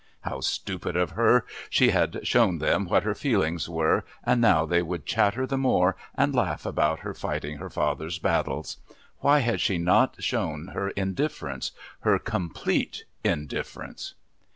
[0.21, 1.45] How stupid of her!
[1.69, 5.95] She had shown them what her feelings were, and now they would chatter the more
[6.15, 8.77] and laugh about her fighting her father's battles.
[9.19, 14.15] Why had she not shown her indifference, her complete indifference?